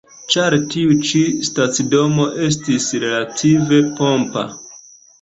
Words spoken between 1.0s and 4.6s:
ĉi stacidomo estis relative pompa.